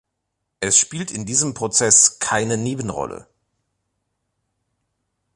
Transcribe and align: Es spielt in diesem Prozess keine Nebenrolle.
Es 0.61 0.79
spielt 0.79 1.11
in 1.11 1.27
diesem 1.27 1.53
Prozess 1.53 2.17
keine 2.17 2.57
Nebenrolle. 2.57 3.27